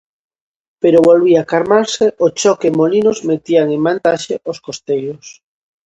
Pero 0.81 1.05
volvía 1.09 1.49
calmarse 1.51 2.05
o 2.25 2.27
choque 2.41 2.67
e 2.71 2.75
Molinos 2.79 3.17
metían 3.29 3.67
en 3.75 3.81
vantaxe 3.87 4.33
aos 4.45 4.57
costeiros. 4.65 5.25